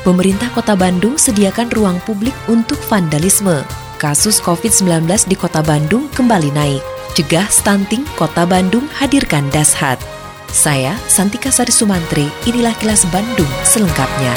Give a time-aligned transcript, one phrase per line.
[0.00, 3.60] Pemerintah Kota Bandung sediakan ruang publik untuk vandalisme.
[4.00, 6.80] Kasus COVID-19 di Kota Bandung kembali naik.
[7.12, 10.00] Cegah stunting Kota Bandung hadirkan dashat.
[10.48, 14.32] Saya, Santika Sari Sumantri, inilah kilas Bandung selengkapnya.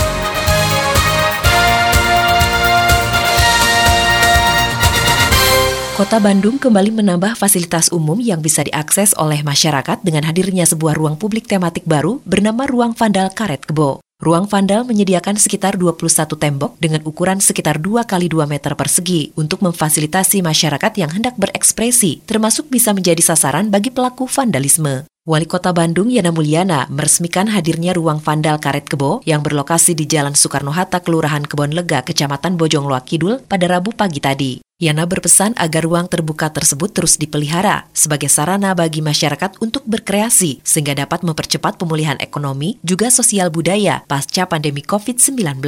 [5.95, 11.15] Kota Bandung kembali menambah fasilitas umum yang bisa diakses oleh masyarakat dengan hadirnya sebuah ruang
[11.15, 14.03] publik tematik baru bernama Ruang Vandal Karet Kebo.
[14.23, 15.99] Ruang Vandal menyediakan sekitar 21
[16.39, 22.23] tembok dengan ukuran sekitar 2 kali 2 meter persegi untuk memfasilitasi masyarakat yang hendak berekspresi,
[22.23, 25.03] termasuk bisa menjadi sasaran bagi pelaku vandalisme.
[25.27, 30.39] Wali Kota Bandung Yana Mulyana meresmikan hadirnya ruang Vandal Karet Kebo yang berlokasi di Jalan
[30.39, 34.63] Soekarno-Hatta, Kelurahan Kebon Lega, Kecamatan Bojongloa Kidul pada Rabu pagi tadi.
[34.83, 40.91] Yana berpesan agar ruang terbuka tersebut terus dipelihara sebagai sarana bagi masyarakat untuk berkreasi sehingga
[40.91, 45.63] dapat mempercepat pemulihan ekonomi juga sosial budaya pasca pandemi COVID-19.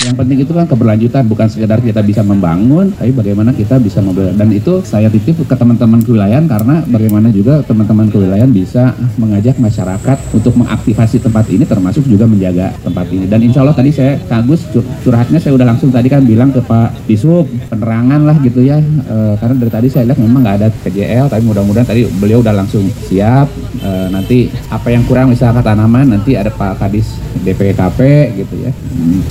[0.00, 4.32] Yang penting itu kan keberlanjutan, bukan sekedar kita bisa membangun, tapi bagaimana kita bisa membangun.
[4.32, 10.18] Dan itu saya titip ke teman-teman kewilayahan karena bagaimana juga teman-teman kewilayahan bisa mengajak masyarakat
[10.32, 13.28] untuk mengaktifasi tempat ini termasuk juga menjaga tempat ini.
[13.28, 14.64] Dan insya Allah tadi saya kagus
[15.04, 19.16] curhatnya saya udah langsung tadi kan bilang ke Pak Disub penerangan lah gitu ya e,
[19.36, 22.86] karena dari tadi saya lihat memang nggak ada KJL tapi mudah-mudahan tadi beliau udah langsung
[23.10, 23.50] siap
[23.82, 28.00] e, nanti apa yang kurang misalnya tanaman nanti ada Pak Kadis DPKP
[28.36, 28.72] gitu ya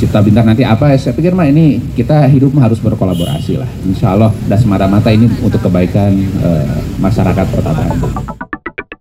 [0.01, 4.31] Cipta Bintang nanti apa saya pikir mah ini kita hidup harus berkolaborasi lah Insya Allah
[4.47, 6.49] dan semata-mata ini untuk kebaikan e,
[6.99, 8.14] masyarakat Kota Bandung.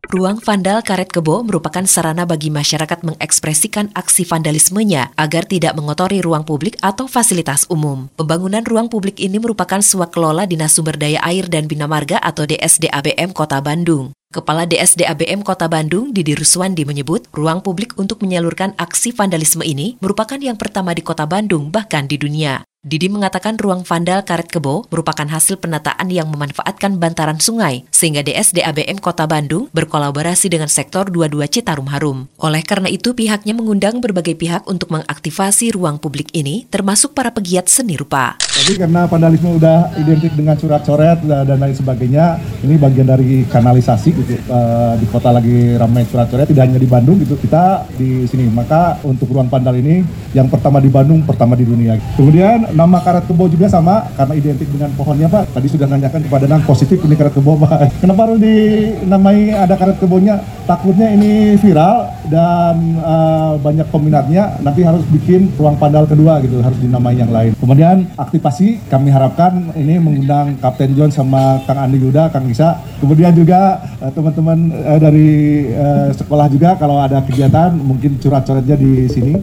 [0.08, 6.48] Ruang Vandal Karet Kebo merupakan sarana bagi masyarakat mengekspresikan aksi vandalismenya agar tidak mengotori ruang
[6.48, 8.08] publik atau fasilitas umum.
[8.16, 13.36] Pembangunan ruang publik ini merupakan kelola Dinas Sumber Daya Air dan Bina Marga atau DSDABM
[13.36, 14.17] Kota Bandung.
[14.28, 20.36] Kepala DSDABM Kota Bandung, Didi Ruswandi menyebut, ruang publik untuk menyalurkan aksi vandalisme ini merupakan
[20.36, 22.67] yang pertama di Kota Bandung bahkan di dunia.
[22.86, 29.02] Didi mengatakan ruang vandal karet kebo merupakan hasil penataan yang memanfaatkan bantaran sungai, sehingga DSDABM
[29.02, 32.30] Kota Bandung berkolaborasi dengan sektor 22 Citarum Harum.
[32.38, 37.66] Oleh karena itu, pihaknya mengundang berbagai pihak untuk mengaktifasi ruang publik ini, termasuk para pegiat
[37.66, 38.38] seni rupa.
[38.62, 44.08] Jadi karena vandalisme udah identik dengan surat coret dan lain sebagainya, ini bagian dari kanalisasi
[44.14, 44.38] gitu.
[44.46, 48.46] Uh, di kota lagi ramai surat coret, tidak hanya di Bandung gitu, kita di sini.
[48.54, 51.98] Maka untuk ruang vandal ini, yang pertama di Bandung, pertama di dunia.
[52.14, 55.54] Kemudian nama karet kebo juga sama karena identik dengan pohonnya Pak.
[55.56, 58.02] Tadi sudah nanyakan kepada Nang positif ini karet kebo Pak.
[58.02, 60.40] Kenapa harus dinamai ada karet kebonya?
[60.68, 64.60] Takutnya ini viral dan uh, banyak peminatnya.
[64.60, 67.56] Nanti harus bikin ruang pandal kedua gitu, harus dinamai yang lain.
[67.56, 72.84] Kemudian aktivasi kami harapkan ini mengundang Kapten John sama Kang Andi Yuda, Kang Isa.
[73.00, 75.30] Kemudian juga uh, teman-teman uh, dari
[75.72, 79.34] uh, sekolah juga kalau ada kegiatan mungkin curhat-curhatnya di sini.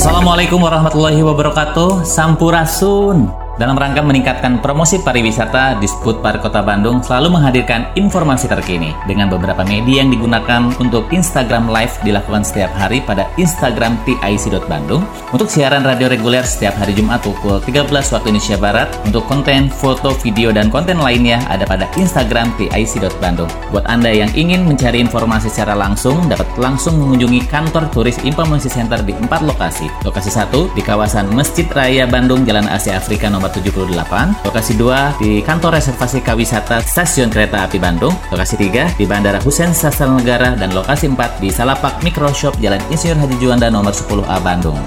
[0.00, 2.08] Assalamualaikum warahmatullahi wabarakatuh.
[2.08, 3.28] Sampurasun.
[3.60, 9.60] Dalam rangka meningkatkan promosi pariwisata, Disput Park Kota Bandung selalu menghadirkan informasi terkini dengan beberapa
[9.68, 15.04] media yang digunakan untuk Instagram Live dilakukan setiap hari pada Instagram TIC.Bandung,
[15.36, 20.16] untuk siaran radio reguler setiap hari Jumat pukul 13 waktu Indonesia Barat, untuk konten, foto,
[20.24, 23.52] video, dan konten lainnya ada pada Instagram TIC.Bandung.
[23.76, 29.04] Buat Anda yang ingin mencari informasi secara langsung, dapat langsung mengunjungi kantor turis Informasi Center
[29.04, 29.92] di empat lokasi.
[30.08, 35.30] Lokasi satu di kawasan Masjid Raya Bandung, Jalan Asia Afrika nomor 78, lokasi 2 di
[35.42, 40.70] kantor reservasi kawisata Stasiun Kereta Api Bandung, lokasi 3 di Bandara Husein Sastra Negara, dan
[40.70, 44.78] lokasi 4 di Salapak Microshop Jalan Insinyur Haji Juanda nomor 10A Bandung.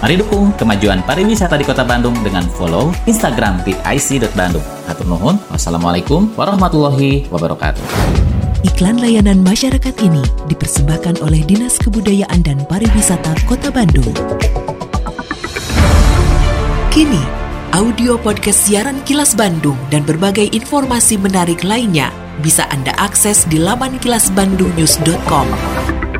[0.00, 4.64] Mari dukung kemajuan pariwisata di Kota Bandung dengan follow Instagram di ic.bandung.
[4.86, 5.36] Hatur nuhun.
[5.50, 7.82] Wassalamualaikum warahmatullahi wabarakatuh.
[8.66, 10.20] Iklan layanan masyarakat ini
[10.50, 14.10] dipersembahkan oleh Dinas Kebudayaan dan Pariwisata Kota Bandung.
[16.90, 17.20] Kini,
[17.74, 23.98] audio podcast siaran Kilas Bandung dan berbagai informasi menarik lainnya bisa Anda akses di laman
[23.98, 25.48] kilasbandungnews.com.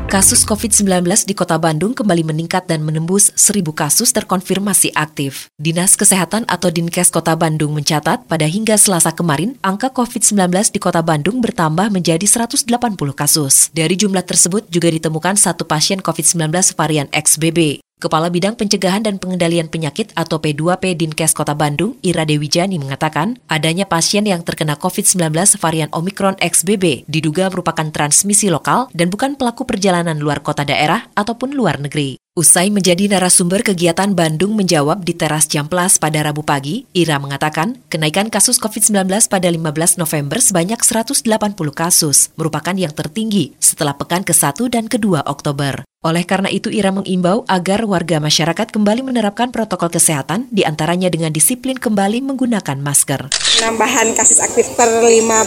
[0.07, 5.51] Kasus COVID-19 di Kota Bandung kembali meningkat dan menembus 1000 kasus terkonfirmasi aktif.
[5.59, 11.03] Dinas Kesehatan atau Dinkes Kota Bandung mencatat pada hingga Selasa kemarin, angka COVID-19 di Kota
[11.03, 12.71] Bandung bertambah menjadi 180
[13.11, 13.67] kasus.
[13.75, 17.86] Dari jumlah tersebut juga ditemukan satu pasien COVID-19 varian XBB.
[17.97, 23.41] Kepala Bidang Pencegahan dan Pengendalian Penyakit atau P2P Dinkes Kota Bandung, Ira Dewi Jani mengatakan,
[23.49, 29.65] adanya pasien yang terkena COVID-19 varian Omicron XBB diduga merupakan transmisi lokal dan bukan pelaku
[29.65, 32.21] perjalanan luar kota daerah ataupun luar negeri.
[32.37, 38.29] Usai menjadi narasumber kegiatan Bandung menjawab di teras Jamplas pada Rabu pagi, Ira mengatakan kenaikan
[38.29, 41.25] kasus COVID-19 pada 15 November sebanyak 180
[41.73, 45.81] kasus, merupakan yang tertinggi setelah pekan ke-1 dan ke-2 Oktober.
[46.05, 51.33] Oleh karena itu, Ira mengimbau agar warga masyarakat kembali menerapkan protokol kesehatan, di antaranya dengan
[51.33, 53.33] disiplin kembali menggunakan masker.
[53.33, 55.41] Penambahan kasus aktif per 15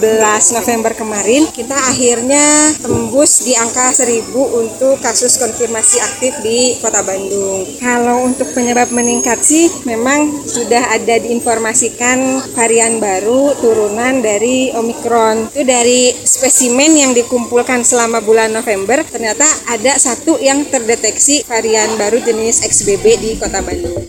[0.58, 7.62] November kemarin, kita akhirnya tembus di angka 1000 untuk kasus konfirmasi aktif di Kota Bandung.
[7.78, 15.54] Kalau untuk penyebab meningkat sih, memang sudah ada diinformasikan varian baru turunan dari Omikron.
[15.54, 22.16] Itu dari spesimen yang dikumpulkan selama bulan November, ternyata ada satu yang terdeteksi varian baru
[22.24, 24.00] jenis XBB di Kota Bandung.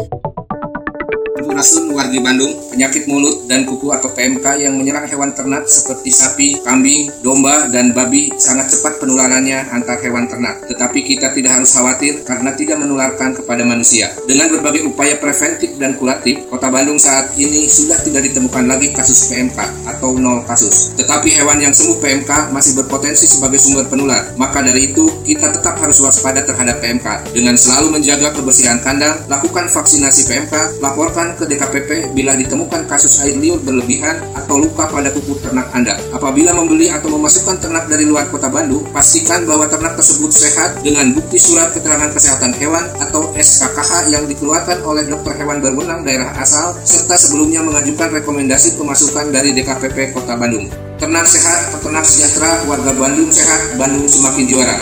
[1.91, 7.11] Wargi Bandung, penyakit mulut dan kuku atau PMK yang menyerang hewan ternak seperti sapi, kambing,
[7.21, 10.63] domba, dan babi sangat cepat penularannya antar hewan ternak.
[10.67, 14.11] Tetapi kita tidak harus khawatir karena tidak menularkan kepada manusia.
[14.25, 19.31] Dengan berbagai upaya preventif dan kuratif, Kota Bandung saat ini sudah tidak ditemukan lagi kasus
[19.31, 20.95] PMK atau nol kasus.
[20.95, 24.33] Tetapi hewan yang sembuh PMK masih berpotensi sebagai sumber penular.
[24.39, 27.35] Maka dari itu, kita tetap harus waspada terhadap PMK.
[27.35, 31.45] Dengan selalu menjaga kebersihan kandang, lakukan vaksinasi PMK, laporkan ke
[31.81, 35.97] DKPP bila ditemukan kasus air liur berlebihan atau luka pada kuku ternak Anda.
[36.13, 41.09] Apabila membeli atau memasukkan ternak dari luar kota Bandung, pastikan bahwa ternak tersebut sehat dengan
[41.17, 46.77] bukti surat keterangan kesehatan hewan atau SKKH yang dikeluarkan oleh dokter hewan berwenang daerah asal
[46.85, 50.69] serta sebelumnya mengajukan rekomendasi pemasukan dari DKPP Kota Bandung.
[51.01, 54.77] Ternak sehat, peternak sejahtera, warga Bandung sehat, Bandung semakin juara.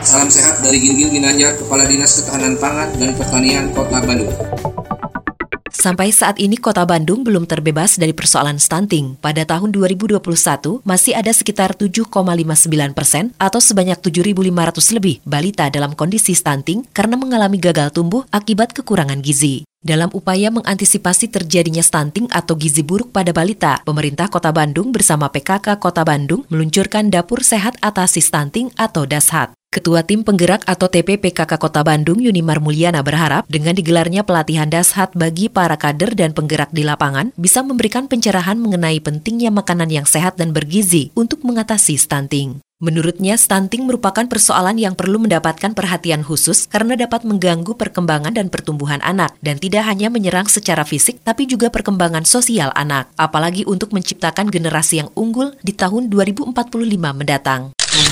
[0.00, 4.32] Salam sehat dari Ginggil Ginanjar, Kepala Dinas Ketahanan Pangan dan Pertanian Kota Bandung.
[5.80, 9.16] Sampai saat ini kota Bandung belum terbebas dari persoalan stunting.
[9.16, 10.20] Pada tahun 2021
[10.84, 12.12] masih ada sekitar 7,59
[12.92, 19.24] persen atau sebanyak 7.500 lebih balita dalam kondisi stunting karena mengalami gagal tumbuh akibat kekurangan
[19.24, 19.64] gizi.
[19.80, 25.80] Dalam upaya mengantisipasi terjadinya stunting atau gizi buruk pada balita, pemerintah Kota Bandung bersama PKK
[25.80, 29.56] Kota Bandung meluncurkan Dapur Sehat Atasi Stunting atau DASHAT.
[29.70, 35.46] Ketua Tim Penggerak atau TPPKK Kota Bandung Yunimar Mulyana berharap dengan digelarnya pelatihan dashat bagi
[35.46, 40.50] para kader dan penggerak di lapangan bisa memberikan pencerahan mengenai pentingnya makanan yang sehat dan
[40.50, 42.58] bergizi untuk mengatasi stunting.
[42.82, 48.98] Menurutnya, stunting merupakan persoalan yang perlu mendapatkan perhatian khusus karena dapat mengganggu perkembangan dan pertumbuhan
[49.06, 54.50] anak dan tidak hanya menyerang secara fisik tapi juga perkembangan sosial anak, apalagi untuk menciptakan
[54.50, 56.58] generasi yang unggul di tahun 2045
[57.14, 57.70] mendatang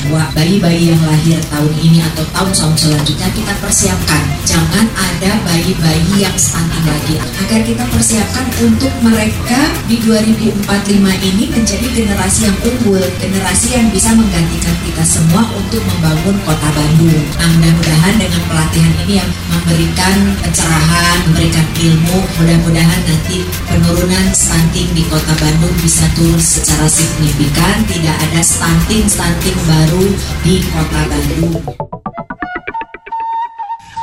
[0.08, 4.22] bahwa bayi-bayi yang lahir tahun ini atau tahun-tahun selanjutnya kita persiapkan.
[4.48, 7.20] Jangan ada bayi-bayi yang stunting lagi.
[7.44, 10.64] Agar kita persiapkan untuk mereka di 2045
[11.20, 17.24] ini menjadi generasi yang unggul, generasi yang bisa menggantikan kita semua untuk membangun kota Bandung.
[17.36, 25.04] Nah, mudah-mudahan dengan pelatihan ini yang memberikan pencerahan, memberikan ilmu, mudah-mudahan nanti penurunan stunting di
[25.12, 31.97] kota Bandung bisa turun secara signifikan, tidak ada stunting-stunting νέα στην πόλη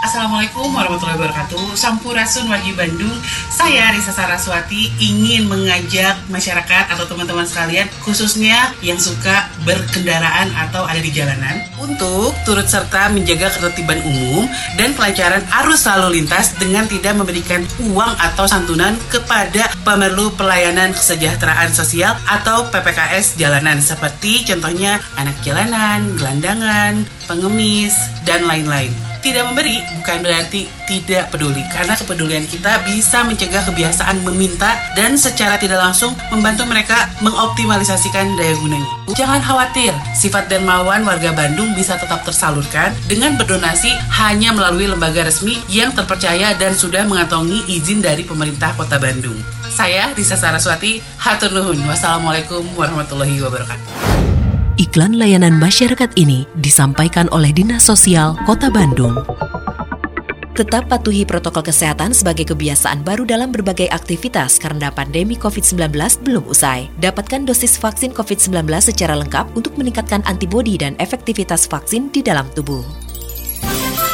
[0.05, 1.73] Assalamualaikum warahmatullahi wabarakatuh.
[1.73, 3.17] Sampurasun Wagi Bandung.
[3.49, 11.01] Saya Risa Saraswati ingin mengajak masyarakat atau teman-teman sekalian Khususnya yang suka berkendaraan atau ada
[11.01, 14.45] di jalanan Untuk turut serta menjaga ketertiban umum
[14.77, 21.73] Dan kelancaran arus lalu lintas Dengan tidak memberikan uang atau santunan kepada pemerlu pelayanan kesejahteraan
[21.73, 30.21] sosial Atau PPKS jalanan Seperti contohnya anak jalanan, gelandangan, pengemis, dan lain-lain tidak memberi bukan
[30.21, 36.69] berarti tidak peduli karena kepedulian kita bisa mencegah kebiasaan meminta dan secara tidak langsung membantu
[36.69, 38.85] mereka mengoptimalisasikan daya gunanya.
[39.17, 43.89] Jangan khawatir, sifat dermawan warga Bandung bisa tetap tersalurkan dengan berdonasi
[44.21, 49.41] hanya melalui lembaga resmi yang terpercaya dan sudah mengantongi izin dari pemerintah Kota Bandung.
[49.73, 51.81] Saya Risa Saraswati, hatur nuhun.
[51.89, 54.04] Wassalamualaikum warahmatullahi wabarakatuh.
[54.75, 59.15] Iklan layanan masyarakat ini disampaikan oleh Dinas Sosial Kota Bandung.
[60.51, 65.95] Tetap patuhi protokol kesehatan sebagai kebiasaan baru dalam berbagai aktivitas karena pandemi COVID-19
[66.27, 66.91] belum usai.
[66.99, 72.83] Dapatkan dosis vaksin COVID-19 secara lengkap untuk meningkatkan antibodi dan efektivitas vaksin di dalam tubuh.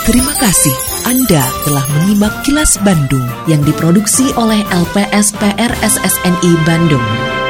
[0.06, 0.78] Terima kasih
[1.10, 7.41] Anda telah menyimak kilas Bandung yang diproduksi oleh LPSPR SSNI Bandung.